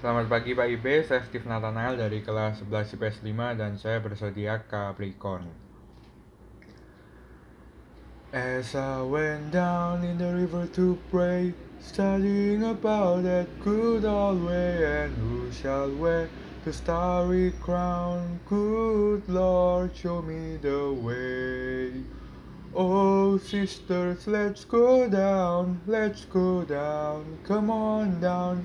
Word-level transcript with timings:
Selamat 0.00 0.32
pagi 0.32 0.56
Pak 0.56 0.64
Ibe, 0.64 1.04
saya 1.04 1.20
Steve 1.28 1.44
Nathanael 1.44 1.92
dari 1.92 2.24
kelas 2.24 2.64
11 2.64 2.96
IPS 2.96 3.20
5 3.20 3.60
dan 3.60 3.76
saya 3.76 4.00
bersedia 4.00 4.56
Capricorn. 4.64 5.44
As 8.32 8.72
I 8.72 9.04
went 9.04 9.52
down 9.52 10.00
in 10.00 10.16
the 10.16 10.32
river 10.32 10.64
to 10.72 10.96
pray, 11.12 11.52
studying 11.84 12.64
about 12.64 13.28
that 13.28 13.44
good 13.60 14.08
old 14.08 14.40
way, 14.40 14.80
and 14.80 15.12
who 15.20 15.52
shall 15.52 15.92
wear 15.92 16.32
the 16.64 16.72
starry 16.72 17.52
crown? 17.60 18.40
Good 18.48 19.28
Lord, 19.28 19.92
show 19.92 20.24
me 20.24 20.56
the 20.64 20.96
way. 20.96 22.00
Oh, 22.72 23.36
sisters, 23.36 24.24
let's 24.24 24.64
go 24.64 25.12
down, 25.12 25.84
let's 25.84 26.24
go 26.24 26.64
down, 26.64 27.36
come 27.44 27.68
on 27.68 28.16
down. 28.24 28.64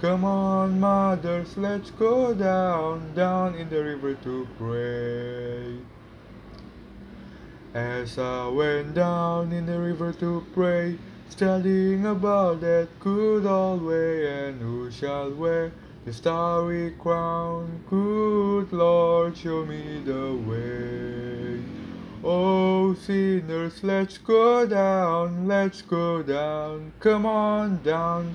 Come 0.00 0.24
on, 0.24 0.80
mothers, 0.80 1.58
let's 1.58 1.90
go 1.90 2.32
down, 2.32 3.12
down 3.14 3.54
in 3.54 3.68
the 3.68 3.84
river 3.84 4.14
to 4.14 4.48
pray. 4.56 5.76
As 7.74 8.18
I 8.18 8.48
went 8.48 8.94
down 8.94 9.52
in 9.52 9.66
the 9.66 9.78
river 9.78 10.14
to 10.14 10.42
pray, 10.54 10.96
studying 11.28 12.06
about 12.06 12.62
that 12.62 12.88
good 12.98 13.44
old 13.44 13.82
way, 13.82 14.48
and 14.48 14.62
who 14.62 14.90
shall 14.90 15.34
wear 15.34 15.70
the 16.06 16.14
starry 16.14 16.92
crown? 16.92 17.84
Good 17.90 18.72
Lord, 18.72 19.36
show 19.36 19.66
me 19.66 20.00
the 20.02 20.34
way. 20.48 21.62
Oh, 22.24 22.94
sinners, 22.94 23.84
let's 23.84 24.16
go 24.16 24.64
down, 24.64 25.46
let's 25.46 25.82
go 25.82 26.22
down, 26.22 26.94
come 27.00 27.26
on 27.26 27.82
down. 27.82 28.34